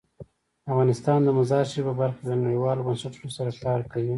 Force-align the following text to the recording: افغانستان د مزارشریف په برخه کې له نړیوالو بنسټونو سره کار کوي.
افغانستان 0.71 1.19
د 1.23 1.29
مزارشریف 1.37 1.85
په 1.89 1.93
برخه 1.99 2.19
کې 2.21 2.27
له 2.29 2.35
نړیوالو 2.43 2.85
بنسټونو 2.87 3.27
سره 3.37 3.51
کار 3.65 3.79
کوي. 3.91 4.09